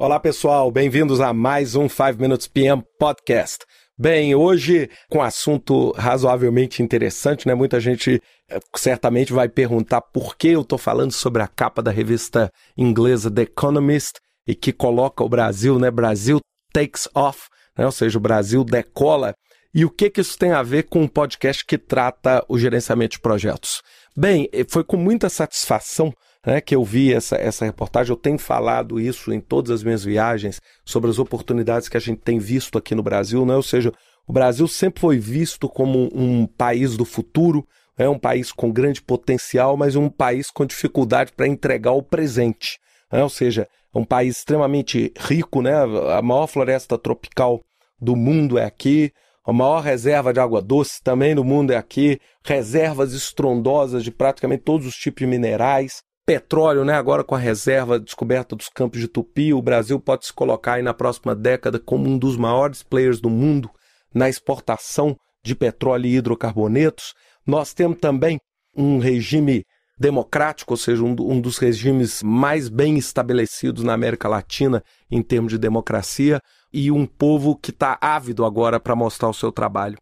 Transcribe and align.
Olá, 0.00 0.20
pessoal, 0.20 0.70
bem-vindos 0.70 1.20
a 1.20 1.32
mais 1.32 1.74
um 1.74 1.88
5 1.88 2.20
Minutes 2.20 2.46
PM 2.46 2.84
Podcast. 3.00 3.64
Bem, 3.98 4.32
hoje 4.32 4.88
com 5.10 5.18
um 5.18 5.22
assunto 5.22 5.90
razoavelmente 5.90 6.84
interessante, 6.84 7.48
né? 7.48 7.54
Muita 7.56 7.80
gente 7.80 8.22
eh, 8.48 8.60
certamente 8.76 9.32
vai 9.32 9.48
perguntar 9.48 10.00
por 10.00 10.36
que 10.36 10.50
eu 10.50 10.60
estou 10.60 10.78
falando 10.78 11.10
sobre 11.10 11.42
a 11.42 11.48
capa 11.48 11.82
da 11.82 11.90
revista 11.90 12.48
inglesa 12.76 13.28
The 13.28 13.42
Economist 13.42 14.20
e 14.46 14.54
que 14.54 14.72
coloca 14.72 15.24
o 15.24 15.28
Brasil, 15.28 15.80
né? 15.80 15.90
Brasil 15.90 16.38
takes 16.72 17.08
off, 17.12 17.48
né? 17.76 17.84
ou 17.84 17.90
seja, 17.90 18.18
o 18.18 18.22
Brasil 18.22 18.62
decola. 18.62 19.34
E 19.74 19.84
o 19.84 19.90
que, 19.90 20.10
que 20.10 20.20
isso 20.20 20.38
tem 20.38 20.52
a 20.52 20.62
ver 20.62 20.84
com 20.84 21.02
um 21.02 21.08
podcast 21.08 21.64
que 21.66 21.76
trata 21.76 22.44
o 22.48 22.56
gerenciamento 22.56 23.16
de 23.16 23.20
projetos? 23.20 23.82
Bem, 24.16 24.48
eh, 24.52 24.64
foi 24.70 24.84
com 24.84 24.96
muita 24.96 25.28
satisfação 25.28 26.12
né, 26.46 26.60
que 26.60 26.74
eu 26.74 26.84
vi 26.84 27.12
essa, 27.12 27.36
essa 27.36 27.64
reportagem. 27.64 28.10
Eu 28.10 28.16
tenho 28.16 28.38
falado 28.38 29.00
isso 29.00 29.32
em 29.32 29.40
todas 29.40 29.70
as 29.70 29.82
minhas 29.82 30.04
viagens 30.04 30.60
sobre 30.84 31.10
as 31.10 31.18
oportunidades 31.18 31.88
que 31.88 31.96
a 31.96 32.00
gente 32.00 32.20
tem 32.20 32.38
visto 32.38 32.78
aqui 32.78 32.94
no 32.94 33.02
Brasil, 33.02 33.44
né? 33.44 33.54
ou 33.54 33.62
seja, 33.62 33.92
o 34.26 34.32
Brasil 34.32 34.68
sempre 34.68 35.00
foi 35.00 35.18
visto 35.18 35.68
como 35.68 36.08
um 36.12 36.46
país 36.46 36.96
do 36.96 37.04
futuro, 37.04 37.66
é 37.96 38.08
um 38.08 38.18
país 38.18 38.52
com 38.52 38.70
grande 38.70 39.02
potencial, 39.02 39.76
mas 39.76 39.96
um 39.96 40.08
país 40.08 40.50
com 40.50 40.66
dificuldade 40.66 41.32
para 41.32 41.48
entregar 41.48 41.92
o 41.92 42.02
presente. 42.02 42.78
Né? 43.10 43.22
Ou 43.22 43.30
seja, 43.30 43.66
um 43.94 44.04
país 44.04 44.36
extremamente 44.36 45.12
rico, 45.18 45.62
né? 45.62 45.74
a 46.14 46.22
maior 46.22 46.46
floresta 46.46 46.98
tropical 46.98 47.60
do 48.00 48.14
mundo 48.14 48.58
é 48.58 48.64
aqui, 48.64 49.10
a 49.44 49.52
maior 49.52 49.80
reserva 49.80 50.30
de 50.30 50.38
água 50.38 50.60
doce 50.60 51.02
também 51.02 51.34
do 51.34 51.42
mundo 51.42 51.72
é 51.72 51.76
aqui, 51.76 52.20
reservas 52.44 53.14
estrondosas 53.14 54.04
de 54.04 54.10
praticamente 54.10 54.62
todos 54.62 54.86
os 54.86 54.94
tipos 54.94 55.20
de 55.20 55.26
minerais, 55.26 56.02
petróleo, 56.28 56.84
né? 56.84 56.92
Agora 56.92 57.24
com 57.24 57.34
a 57.34 57.38
reserva 57.38 57.98
descoberta 57.98 58.54
dos 58.54 58.68
campos 58.68 59.00
de 59.00 59.08
Tupi, 59.08 59.54
o 59.54 59.62
Brasil 59.62 59.98
pode 59.98 60.26
se 60.26 60.32
colocar 60.34 60.74
aí 60.74 60.82
na 60.82 60.92
próxima 60.92 61.34
década 61.34 61.78
como 61.78 62.06
um 62.06 62.18
dos 62.18 62.36
maiores 62.36 62.82
players 62.82 63.18
do 63.18 63.30
mundo 63.30 63.70
na 64.14 64.28
exportação 64.28 65.16
de 65.42 65.54
petróleo 65.54 66.04
e 66.04 66.16
hidrocarbonetos. 66.16 67.14
Nós 67.46 67.72
temos 67.72 67.96
também 67.98 68.38
um 68.76 68.98
regime 68.98 69.64
democrático, 69.98 70.74
ou 70.74 70.76
seja, 70.76 71.02
um, 71.02 71.16
um 71.18 71.40
dos 71.40 71.56
regimes 71.56 72.22
mais 72.22 72.68
bem 72.68 72.98
estabelecidos 72.98 73.82
na 73.82 73.94
América 73.94 74.28
Latina 74.28 74.82
em 75.10 75.22
termos 75.22 75.52
de 75.52 75.58
democracia, 75.58 76.42
e 76.70 76.90
um 76.90 77.06
povo 77.06 77.56
que 77.56 77.70
está 77.70 77.96
ávido 78.02 78.44
agora 78.44 78.78
para 78.78 78.94
mostrar 78.94 79.30
o 79.30 79.34
seu 79.34 79.50
trabalho. 79.50 79.96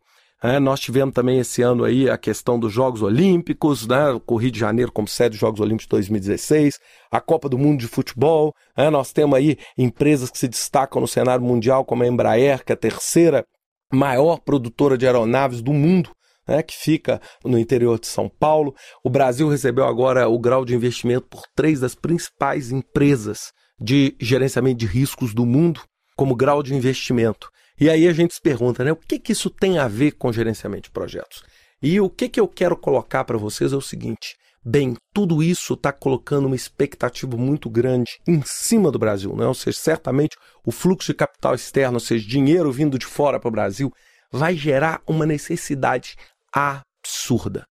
É, 0.46 0.60
nós 0.60 0.78
tivemos 0.78 1.12
também 1.12 1.40
esse 1.40 1.60
ano 1.60 1.82
aí 1.82 2.08
a 2.08 2.16
questão 2.16 2.56
dos 2.56 2.72
Jogos 2.72 3.02
Olímpicos, 3.02 3.84
né, 3.84 4.16
o 4.24 4.36
Rio 4.36 4.52
de 4.52 4.60
Janeiro 4.60 4.92
como 4.92 5.08
sede 5.08 5.30
dos 5.30 5.40
Jogos 5.40 5.58
Olímpicos 5.58 5.86
de 5.86 5.90
2016, 5.90 6.78
a 7.10 7.20
Copa 7.20 7.48
do 7.48 7.58
Mundo 7.58 7.80
de 7.80 7.88
Futebol. 7.88 8.52
É, 8.76 8.88
nós 8.88 9.12
temos 9.12 9.36
aí 9.36 9.58
empresas 9.76 10.30
que 10.30 10.38
se 10.38 10.46
destacam 10.46 11.00
no 11.00 11.08
cenário 11.08 11.44
mundial, 11.44 11.84
como 11.84 12.04
a 12.04 12.06
Embraer, 12.06 12.64
que 12.64 12.70
é 12.70 12.74
a 12.74 12.78
terceira 12.78 13.44
maior 13.92 14.38
produtora 14.38 14.96
de 14.96 15.04
aeronaves 15.04 15.60
do 15.60 15.72
mundo. 15.72 16.10
Né, 16.48 16.62
que 16.62 16.76
fica 16.76 17.20
no 17.44 17.58
interior 17.58 17.98
de 17.98 18.06
São 18.06 18.28
Paulo. 18.28 18.72
O 19.02 19.10
Brasil 19.10 19.48
recebeu 19.48 19.84
agora 19.84 20.28
o 20.28 20.38
grau 20.38 20.64
de 20.64 20.76
investimento 20.76 21.26
por 21.28 21.42
três 21.56 21.80
das 21.80 21.96
principais 21.96 22.70
empresas 22.70 23.50
de 23.80 24.14
gerenciamento 24.20 24.78
de 24.78 24.86
riscos 24.86 25.34
do 25.34 25.44
mundo 25.44 25.80
como 26.16 26.36
grau 26.36 26.62
de 26.62 26.72
investimento. 26.72 27.48
E 27.78 27.90
aí 27.90 28.08
a 28.08 28.12
gente 28.12 28.34
se 28.34 28.40
pergunta, 28.40 28.82
né? 28.82 28.92
O 28.92 28.96
que, 28.96 29.18
que 29.18 29.32
isso 29.32 29.50
tem 29.50 29.78
a 29.78 29.86
ver 29.86 30.12
com 30.12 30.32
gerenciamento 30.32 30.84
de 30.84 30.90
projetos? 30.90 31.42
E 31.82 32.00
o 32.00 32.08
que, 32.08 32.28
que 32.28 32.40
eu 32.40 32.48
quero 32.48 32.76
colocar 32.76 33.24
para 33.24 33.36
vocês 33.36 33.72
é 33.72 33.76
o 33.76 33.82
seguinte: 33.82 34.34
bem, 34.64 34.96
tudo 35.14 35.42
isso 35.42 35.74
está 35.74 35.92
colocando 35.92 36.46
uma 36.46 36.56
expectativa 36.56 37.36
muito 37.36 37.68
grande 37.68 38.18
em 38.26 38.42
cima 38.44 38.90
do 38.90 38.98
Brasil, 38.98 39.36
né? 39.36 39.46
ou 39.46 39.54
seja, 39.54 39.78
certamente 39.78 40.36
o 40.64 40.72
fluxo 40.72 41.12
de 41.12 41.14
capital 41.14 41.54
externo, 41.54 41.96
ou 41.96 42.00
seja, 42.00 42.26
dinheiro 42.26 42.72
vindo 42.72 42.98
de 42.98 43.06
fora 43.06 43.38
para 43.38 43.48
o 43.48 43.52
Brasil, 43.52 43.92
vai 44.32 44.56
gerar 44.56 45.00
uma 45.06 45.26
necessidade 45.26 46.16
absurda 46.52 47.64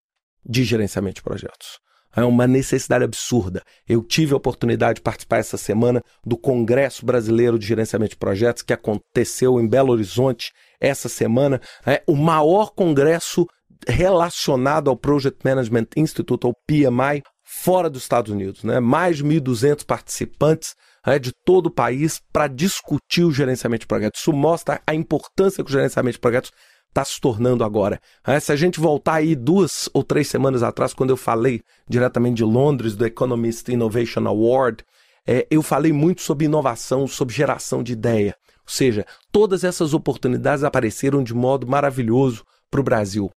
de 0.45 0.63
gerenciamento 0.63 1.15
de 1.15 1.23
projetos. 1.23 1.79
É 2.15 2.23
uma 2.23 2.47
necessidade 2.47 3.03
absurda. 3.03 3.61
Eu 3.87 4.01
tive 4.01 4.33
a 4.33 4.37
oportunidade 4.37 4.95
de 4.95 5.01
participar 5.01 5.37
essa 5.37 5.57
semana 5.57 6.01
do 6.25 6.37
Congresso 6.37 7.05
Brasileiro 7.05 7.59
de 7.59 7.67
Gerenciamento 7.67 8.11
de 8.11 8.17
Projetos, 8.17 8.63
que 8.63 8.73
aconteceu 8.73 9.59
em 9.59 9.67
Belo 9.67 9.91
Horizonte 9.91 10.51
essa 10.79 11.09
semana. 11.09 11.59
É 11.85 12.01
o 12.07 12.15
maior 12.15 12.71
congresso 12.71 13.45
relacionado 13.87 14.89
ao 14.89 14.97
Project 14.97 15.39
Management 15.43 15.87
Institute, 15.97 16.47
ou 16.47 16.53
PMI, 16.67 17.21
fora 17.43 17.89
dos 17.89 18.03
Estados 18.03 18.31
Unidos. 18.31 18.63
Né? 18.63 18.79
Mais 18.79 19.17
de 19.17 19.23
1.200 19.23 19.85
participantes 19.85 20.73
é, 21.05 21.19
de 21.19 21.31
todo 21.45 21.67
o 21.67 21.71
país 21.71 22.19
para 22.33 22.47
discutir 22.47 23.23
o 23.23 23.31
gerenciamento 23.31 23.81
de 23.81 23.87
projetos. 23.87 24.19
Isso 24.19 24.33
mostra 24.33 24.81
a 24.87 24.95
importância 24.95 25.63
que 25.63 25.69
o 25.69 25.73
gerenciamento 25.73 26.13
de 26.13 26.21
projetos 26.21 26.51
está 26.89 27.03
se 27.03 27.19
tornando 27.19 27.63
agora. 27.63 27.99
É, 28.25 28.39
se 28.39 28.51
a 28.51 28.55
gente 28.55 28.79
voltar 28.79 29.15
aí 29.15 29.35
duas 29.35 29.89
ou 29.93 30.03
três 30.03 30.27
semanas 30.27 30.63
atrás, 30.63 30.93
quando 30.93 31.09
eu 31.09 31.17
falei 31.17 31.61
diretamente 31.87 32.37
de 32.37 32.43
Londres, 32.43 32.95
do 32.95 33.05
Economist 33.05 33.69
Innovation 33.69 34.27
Award, 34.27 34.83
é, 35.27 35.45
eu 35.49 35.61
falei 35.61 35.91
muito 35.91 36.21
sobre 36.21 36.45
inovação, 36.45 37.07
sobre 37.07 37.33
geração 37.33 37.83
de 37.83 37.93
ideia. 37.93 38.35
Ou 38.59 38.71
seja, 38.71 39.05
todas 39.31 39.63
essas 39.63 39.93
oportunidades 39.93 40.63
apareceram 40.63 41.23
de 41.23 41.33
modo 41.33 41.67
maravilhoso 41.67 42.43
para 42.69 42.79
o 42.79 42.83
Brasil. 42.83 43.29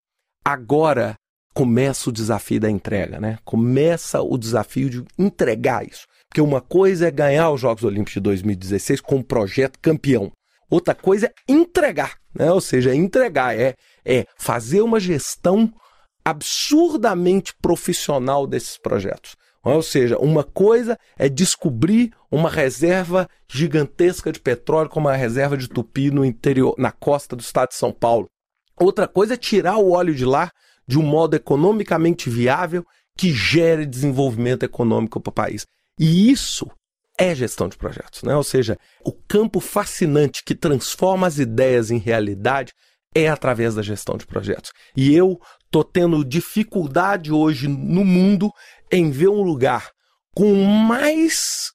Agora 0.43 1.15
começa 1.53 2.09
o 2.09 2.13
desafio 2.13 2.59
da 2.59 2.69
entrega, 2.69 3.19
né? 3.19 3.37
Começa 3.43 4.21
o 4.21 4.37
desafio 4.37 4.89
de 4.89 5.03
entregar 5.17 5.85
isso. 5.85 6.05
Porque 6.29 6.41
uma 6.41 6.61
coisa 6.61 7.07
é 7.07 7.11
ganhar 7.11 7.51
os 7.51 7.61
Jogos 7.61 7.83
Olímpicos 7.83 8.13
de 8.13 8.19
2016 8.21 9.01
com 9.01 9.17
um 9.17 9.23
projeto 9.23 9.79
campeão. 9.81 10.31
Outra 10.69 10.93
coisa 10.93 11.27
é 11.27 11.33
entregar, 11.47 12.15
né? 12.33 12.51
ou 12.51 12.61
seja, 12.61 12.93
entregar, 12.93 13.57
é, 13.57 13.75
é 14.05 14.25
fazer 14.37 14.81
uma 14.81 14.99
gestão 14.99 15.73
absurdamente 16.23 17.53
profissional 17.61 18.45
desses 18.45 18.77
projetos. 18.77 19.35
Ou 19.63 19.81
seja, 19.81 20.17
uma 20.17 20.43
coisa 20.43 20.97
é 21.17 21.27
descobrir 21.27 22.11
uma 22.31 22.49
reserva 22.49 23.27
gigantesca 23.47 24.31
de 24.31 24.39
petróleo, 24.39 24.89
como 24.89 25.09
a 25.09 25.15
reserva 25.15 25.57
de 25.57 25.67
Tupi 25.67 26.11
no 26.11 26.23
interior, 26.23 26.75
na 26.77 26.91
costa 26.91 27.35
do 27.35 27.41
estado 27.41 27.69
de 27.69 27.75
São 27.75 27.91
Paulo. 27.91 28.27
Outra 28.79 29.07
coisa 29.07 29.33
é 29.33 29.37
tirar 29.37 29.77
o 29.77 29.91
óleo 29.91 30.15
de 30.15 30.23
lá 30.23 30.49
de 30.87 30.97
um 30.97 31.03
modo 31.03 31.35
economicamente 31.35 32.29
viável 32.29 32.85
que 33.17 33.33
gere 33.33 33.85
desenvolvimento 33.85 34.63
econômico 34.63 35.19
para 35.19 35.29
o 35.29 35.33
país. 35.33 35.65
E 35.99 36.31
isso 36.31 36.65
é 37.19 37.35
gestão 37.35 37.67
de 37.67 37.77
projetos, 37.77 38.23
né? 38.23 38.33
Ou 38.33 38.43
seja, 38.43 38.77
o 39.03 39.11
campo 39.11 39.59
fascinante 39.59 40.41
que 40.43 40.55
transforma 40.55 41.27
as 41.27 41.37
ideias 41.37 41.91
em 41.91 41.97
realidade 41.97 42.71
é 43.13 43.27
através 43.27 43.75
da 43.75 43.81
gestão 43.81 44.15
de 44.17 44.25
projetos. 44.25 44.71
E 44.95 45.13
eu 45.13 45.37
tô 45.69 45.83
tendo 45.83 46.23
dificuldade 46.23 47.31
hoje 47.31 47.67
no 47.67 48.05
mundo 48.05 48.49
em 48.89 49.11
ver 49.11 49.27
um 49.27 49.41
lugar 49.41 49.91
com 50.33 50.53
mais 50.63 51.71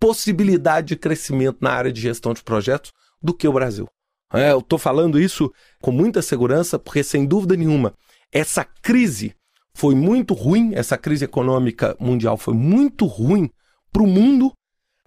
possibilidade 0.00 0.88
de 0.88 0.96
crescimento 0.96 1.58
na 1.60 1.70
área 1.70 1.92
de 1.92 2.00
gestão 2.00 2.34
de 2.34 2.42
projetos 2.42 2.90
do 3.22 3.32
que 3.32 3.46
o 3.46 3.52
Brasil. 3.52 3.86
É, 4.32 4.50
eu 4.50 4.58
estou 4.58 4.78
falando 4.78 5.20
isso 5.20 5.52
com 5.80 5.92
muita 5.92 6.20
segurança, 6.22 6.78
porque 6.78 7.04
sem 7.04 7.26
dúvida 7.26 7.54
nenhuma, 7.56 7.94
essa 8.32 8.64
crise 8.64 9.34
foi 9.74 9.94
muito 9.94 10.34
ruim, 10.34 10.72
essa 10.74 10.96
crise 10.98 11.24
econômica 11.24 11.96
mundial 12.00 12.36
foi 12.36 12.54
muito 12.54 13.06
ruim 13.06 13.48
para 13.92 14.02
o 14.02 14.06
mundo 14.06 14.52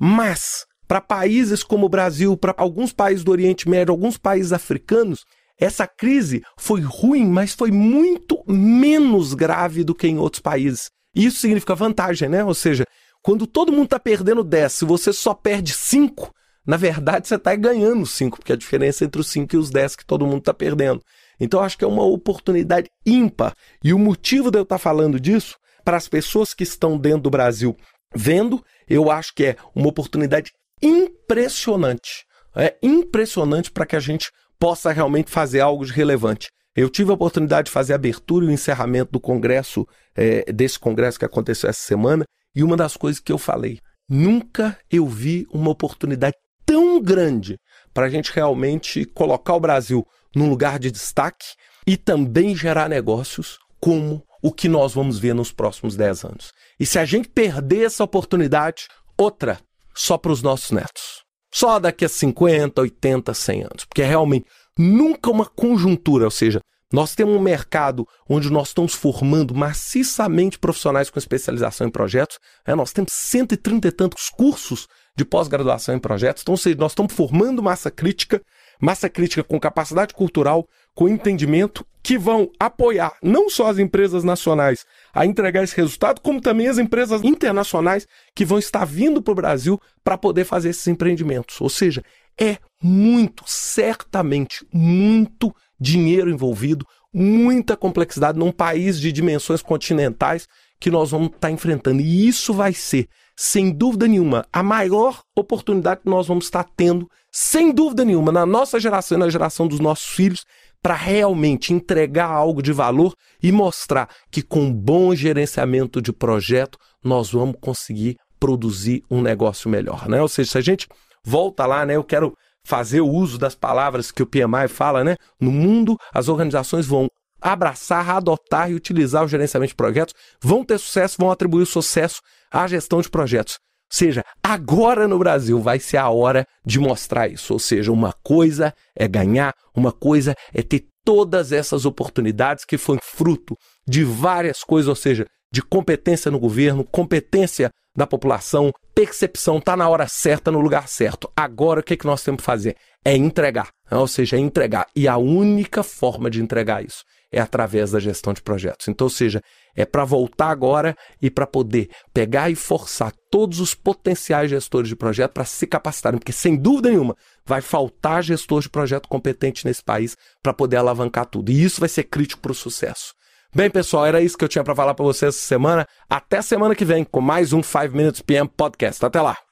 mas, 0.05 0.65
para 0.85 0.99
países 0.99 1.63
como 1.63 1.85
o 1.85 1.89
Brasil, 1.89 2.35
para 2.35 2.53
alguns 2.57 2.91
países 2.91 3.23
do 3.23 3.31
Oriente 3.31 3.69
Médio, 3.69 3.93
alguns 3.93 4.17
países 4.17 4.51
africanos, 4.51 5.23
essa 5.57 5.87
crise 5.87 6.43
foi 6.57 6.81
ruim, 6.81 7.25
mas 7.25 7.53
foi 7.53 7.71
muito 7.71 8.43
menos 8.45 9.33
grave 9.33 9.81
do 9.81 9.95
que 9.95 10.05
em 10.05 10.17
outros 10.17 10.41
países. 10.41 10.91
Isso 11.15 11.39
significa 11.39 11.73
vantagem, 11.73 12.27
né? 12.27 12.43
Ou 12.43 12.53
seja, 12.53 12.83
quando 13.21 13.47
todo 13.47 13.71
mundo 13.71 13.85
está 13.85 13.97
perdendo 13.97 14.43
10, 14.43 14.73
se 14.73 14.83
você 14.83 15.13
só 15.13 15.33
perde 15.33 15.71
5, 15.71 16.33
na 16.67 16.75
verdade 16.75 17.29
você 17.29 17.35
está 17.35 17.55
ganhando 17.55 18.05
5, 18.05 18.39
porque 18.39 18.51
a 18.51 18.57
diferença 18.57 19.05
entre 19.05 19.21
os 19.21 19.29
5 19.29 19.55
e 19.55 19.57
os 19.57 19.69
10 19.69 19.95
que 19.95 20.05
todo 20.05 20.25
mundo 20.25 20.39
está 20.39 20.53
perdendo. 20.53 21.01
Então 21.39 21.61
acho 21.61 21.77
que 21.77 21.85
é 21.85 21.87
uma 21.87 22.03
oportunidade 22.03 22.89
ímpar. 23.05 23.53
E 23.81 23.93
o 23.93 23.99
motivo 23.99 24.51
de 24.51 24.57
eu 24.57 24.63
estar 24.63 24.75
tá 24.75 24.79
falando 24.79 25.17
disso, 25.17 25.55
para 25.83 25.95
as 25.95 26.09
pessoas 26.09 26.53
que 26.53 26.63
estão 26.63 26.97
dentro 26.97 27.21
do 27.21 27.29
Brasil 27.29 27.73
vendo, 28.15 28.63
eu 28.87 29.11
acho 29.11 29.33
que 29.33 29.45
é 29.45 29.55
uma 29.75 29.87
oportunidade 29.87 30.51
impressionante. 30.81 32.25
É 32.55 32.75
impressionante 32.81 33.71
para 33.71 33.85
que 33.85 33.95
a 33.95 33.99
gente 33.99 34.29
possa 34.59 34.91
realmente 34.91 35.31
fazer 35.31 35.59
algo 35.59 35.85
de 35.85 35.91
relevante. 35.91 36.49
Eu 36.75 36.89
tive 36.89 37.11
a 37.11 37.13
oportunidade 37.13 37.65
de 37.65 37.71
fazer 37.71 37.93
a 37.93 37.95
abertura 37.95 38.45
e 38.45 38.47
o 38.47 38.51
encerramento 38.51 39.11
do 39.11 39.19
congresso, 39.19 39.87
é, 40.15 40.51
desse 40.51 40.79
congresso 40.79 41.19
que 41.19 41.25
aconteceu 41.25 41.69
essa 41.69 41.81
semana, 41.81 42.25
e 42.55 42.63
uma 42.63 42.77
das 42.77 42.97
coisas 42.97 43.19
que 43.19 43.31
eu 43.31 43.37
falei, 43.37 43.79
nunca 44.09 44.77
eu 44.91 45.07
vi 45.07 45.47
uma 45.51 45.71
oportunidade 45.71 46.35
tão 46.65 47.01
grande 47.01 47.57
para 47.93 48.05
a 48.05 48.09
gente 48.09 48.31
realmente 48.33 49.05
colocar 49.05 49.55
o 49.55 49.59
Brasil 49.59 50.05
num 50.35 50.49
lugar 50.49 50.79
de 50.79 50.89
destaque 50.89 51.45
e 51.85 51.95
também 51.95 52.55
gerar 52.55 52.89
negócios 52.89 53.59
como 53.79 54.23
o 54.43 54.51
que 54.51 54.67
nós 54.67 54.93
vamos 54.93 55.17
ver 55.17 55.33
nos 55.33 55.53
próximos 55.53 55.95
10 55.95 56.25
anos. 56.25 56.51
E 56.77 56.85
se 56.85 56.99
a 56.99 57.05
gente 57.05 57.29
perder 57.29 57.85
essa 57.85 58.03
oportunidade, 58.03 58.87
outra 59.17 59.57
só 59.95 60.17
para 60.17 60.33
os 60.33 60.41
nossos 60.41 60.71
netos. 60.71 61.23
só 61.53 61.79
daqui 61.79 62.03
a 62.03 62.09
50, 62.09 62.81
80, 62.81 63.33
100 63.33 63.61
anos. 63.61 63.85
Porque 63.85 64.01
é 64.01 64.05
realmente 64.05 64.45
nunca 64.77 65.29
uma 65.29 65.45
conjuntura, 65.45 66.25
ou 66.25 66.31
seja, 66.31 66.59
nós 66.91 67.15
temos 67.15 67.35
um 67.35 67.39
mercado 67.39 68.07
onde 68.29 68.51
nós 68.51 68.67
estamos 68.67 68.93
formando 68.93 69.55
maciçamente 69.55 70.59
profissionais 70.59 71.09
com 71.09 71.17
especialização 71.17 71.87
em 71.87 71.91
projetos. 71.91 72.37
Né? 72.67 72.75
Nós 72.75 72.91
temos 72.91 73.11
130 73.13 73.87
e 73.87 73.91
tantos 73.91 74.29
cursos 74.29 74.87
de 75.15 75.23
pós-graduação 75.23 75.95
em 75.95 75.99
projetos. 75.99 76.41
Então, 76.41 76.53
ou 76.53 76.57
seja, 76.57 76.75
nós 76.77 76.91
estamos 76.91 77.13
formando 77.13 77.63
massa 77.63 77.89
crítica, 77.89 78.41
massa 78.79 79.09
crítica 79.09 79.43
com 79.43 79.59
capacidade 79.59 80.13
cultural, 80.13 80.67
com 80.93 81.09
entendimento, 81.09 81.85
que 82.03 82.17
vão 82.17 82.51
apoiar 82.59 83.15
não 83.23 83.49
só 83.49 83.67
as 83.67 83.79
empresas 83.79 84.23
nacionais 84.23 84.85
a 85.13 85.25
entregar 85.25 85.63
esse 85.63 85.75
resultado, 85.75 86.19
como 86.19 86.41
também 86.41 86.67
as 86.67 86.77
empresas 86.77 87.23
internacionais 87.23 88.05
que 88.35 88.43
vão 88.43 88.59
estar 88.59 88.83
vindo 88.85 89.21
para 89.21 89.31
o 89.31 89.35
Brasil 89.35 89.79
para 90.03 90.17
poder 90.17 90.43
fazer 90.43 90.69
esses 90.69 90.85
empreendimentos. 90.87 91.61
Ou 91.61 91.69
seja, 91.69 92.03
é 92.39 92.57
muito, 92.81 93.43
certamente, 93.47 94.65
muito 94.71 95.55
dinheiro 95.79 96.29
envolvido, 96.29 96.85
muita 97.13 97.77
complexidade 97.77 98.37
num 98.37 98.51
país 98.51 98.99
de 98.99 99.11
dimensões 99.11 99.61
continentais 99.61 100.47
que 100.83 100.91
nós 100.91 101.11
vamos 101.11 101.29
estar 101.29 101.49
enfrentando. 101.49 102.01
E 102.01 102.27
isso 102.27 102.53
vai 102.53 102.73
ser, 102.73 103.07
sem 103.37 103.71
dúvida 103.71 104.05
nenhuma, 104.05 104.45
a 104.51 104.61
maior 104.61 105.21
oportunidade 105.33 106.01
que 106.01 106.09
nós 106.09 106.27
vamos 106.27 106.43
estar 106.43 106.65
tendo, 106.75 107.07
sem 107.31 107.71
dúvida 107.71 108.03
nenhuma, 108.03 108.33
na 108.33 108.45
nossa 108.45 108.77
geração 108.81 109.17
e 109.17 109.19
na 109.21 109.29
geração 109.29 109.65
dos 109.65 109.79
nossos 109.79 110.09
filhos, 110.09 110.43
para 110.81 110.93
realmente 110.93 111.71
entregar 111.71 112.29
algo 112.29 112.61
de 112.61 112.73
valor 112.73 113.13
e 113.41 113.49
mostrar 113.49 114.09
que 114.29 114.41
com 114.41 114.73
bom 114.73 115.15
gerenciamento 115.15 116.01
de 116.01 116.11
projeto 116.11 116.77
nós 117.01 117.31
vamos 117.31 117.55
conseguir 117.61 118.17
produzir 118.37 119.01
um 119.09 119.21
negócio 119.21 119.69
melhor, 119.69 120.09
né? 120.09 120.21
Ou 120.21 120.27
seja, 120.27 120.51
se 120.51 120.57
a 120.57 120.61
gente 120.61 120.89
volta 121.25 121.65
lá, 121.65 121.85
né, 121.85 121.95
eu 121.95 122.03
quero 122.03 122.33
fazer 122.67 122.99
o 122.99 123.07
uso 123.07 123.37
das 123.37 123.55
palavras 123.55 124.11
que 124.11 124.21
o 124.21 124.27
PMI 124.27 124.67
fala, 124.67 125.01
né? 125.01 125.15
No 125.39 125.49
mundo, 125.49 125.95
as 126.13 126.27
organizações 126.27 126.85
vão 126.85 127.07
abraçar, 127.43 128.09
adotar 128.09 128.71
e 128.71 128.73
utilizar 128.73 129.23
o 129.23 129.27
gerenciamento 129.27 129.71
de 129.71 129.75
projetos, 129.75 130.15
vão 130.41 130.63
ter 130.63 130.79
sucesso, 130.79 131.17
vão 131.19 131.29
atribuir 131.29 131.65
sucesso 131.65 132.21
à 132.51 132.65
gestão 132.65 133.01
de 133.01 133.09
projetos. 133.09 133.55
Ou 133.91 133.97
seja, 133.97 134.23
agora 134.41 135.07
no 135.07 135.19
Brasil 135.19 135.59
vai 135.59 135.79
ser 135.79 135.97
a 135.97 136.09
hora 136.09 136.45
de 136.65 136.79
mostrar 136.79 137.27
isso. 137.27 137.53
Ou 137.53 137.59
seja, 137.59 137.91
uma 137.91 138.13
coisa 138.23 138.73
é 138.97 139.07
ganhar, 139.07 139.53
uma 139.75 139.91
coisa 139.91 140.33
é 140.53 140.63
ter 140.63 140.85
todas 141.05 141.51
essas 141.51 141.85
oportunidades 141.85 142.63
que 142.65 142.77
foi 142.77 142.97
fruto 143.03 143.55
de 143.87 144.03
várias 144.03 144.63
coisas, 144.63 144.87
ou 144.87 144.95
seja, 144.95 145.27
de 145.51 145.61
competência 145.61 146.31
no 146.31 146.39
governo, 146.39 146.85
competência 146.85 147.69
da 147.95 148.07
população, 148.07 148.71
percepção, 148.95 149.57
está 149.59 149.77
na 149.77 149.87
hora 149.87 150.07
certa, 150.07 150.49
no 150.49 150.59
lugar 150.59 150.87
certo. 150.87 151.29
Agora 151.35 151.81
o 151.81 151.83
que, 151.83 151.97
que 151.97 152.07
nós 152.07 152.23
temos 152.23 152.39
que 152.39 152.45
fazer? 152.45 152.75
É 153.05 153.15
entregar, 153.15 153.69
ou 153.91 154.07
seja, 154.07 154.37
é 154.37 154.39
entregar. 154.39 154.87
E 154.95 155.07
a 155.07 155.17
única 155.17 155.83
forma 155.83 156.29
de 156.29 156.41
entregar 156.41 156.83
isso 156.83 157.03
é 157.33 157.41
através 157.41 157.91
da 157.91 157.99
gestão 157.99 158.31
de 158.31 158.41
projetos. 158.41 158.87
Então, 158.87 159.05
ou 159.05 159.09
seja, 159.09 159.41
é 159.75 159.85
para 159.85 160.05
voltar 160.05 160.49
agora 160.49 160.95
e 161.19 161.31
para 161.31 161.47
poder 161.47 161.89
pegar 162.13 162.51
e 162.51 162.55
forçar 162.55 163.11
todos 163.31 163.59
os 163.59 163.73
potenciais 163.73 164.51
gestores 164.51 164.87
de 164.87 164.95
projeto 164.95 165.31
para 165.31 165.43
se 165.43 165.65
capacitarem, 165.65 166.19
porque 166.19 166.31
sem 166.31 166.55
dúvida 166.55 166.91
nenhuma 166.91 167.15
vai 167.43 167.59
faltar 167.59 168.21
gestor 168.21 168.61
de 168.61 168.69
projeto 168.69 169.09
competente 169.09 169.65
nesse 169.65 169.83
país 169.83 170.15
para 170.41 170.53
poder 170.53 170.77
alavancar 170.77 171.25
tudo. 171.25 171.51
E 171.51 171.63
isso 171.63 171.79
vai 171.79 171.89
ser 171.89 172.03
crítico 172.03 172.41
para 172.41 172.51
o 172.51 172.55
sucesso. 172.55 173.13
Bem, 173.55 173.69
pessoal, 173.69 174.05
era 174.05 174.21
isso 174.21 174.37
que 174.37 174.43
eu 174.43 174.49
tinha 174.49 174.63
para 174.63 174.75
falar 174.75 174.93
para 174.93 175.05
vocês 175.05 175.35
essa 175.35 175.45
semana. 175.45 175.87
Até 176.09 176.41
semana 176.41 176.75
que 176.75 176.85
vem 176.85 177.03
com 177.03 177.21
mais 177.21 177.51
um 177.51 177.61
5 177.61 177.95
Minutes 177.95 178.21
PM 178.21 178.47
Podcast. 178.47 179.03
Até 179.03 179.21
lá. 179.21 179.42